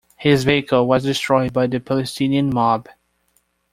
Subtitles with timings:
[0.17, 2.89] His vehicle was destroyed by the Palestinian mob.